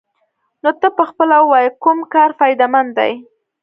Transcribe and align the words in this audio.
نو 0.63 0.69
ته 0.81 0.87
پخپله 0.97 1.35
ووايه 1.41 1.71
کوم 1.83 1.97
کار 2.13 2.29
فايده 2.39 2.67
مند 2.73 2.91
دې. 2.97 3.11